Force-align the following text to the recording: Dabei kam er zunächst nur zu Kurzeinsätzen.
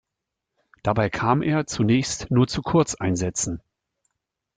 Dabei 0.81 1.11
kam 1.11 1.43
er 1.43 1.67
zunächst 1.67 2.31
nur 2.31 2.47
zu 2.47 2.63
Kurzeinsätzen. 2.63 3.61